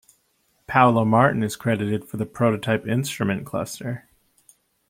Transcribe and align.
Paolo 0.65 1.05
Martin 1.05 1.43
is 1.43 1.55
credited 1.55 2.05
for 2.09 2.17
the 2.17 2.25
prototype 2.25 2.87
instrument 2.87 3.45
cluster. 3.45 4.09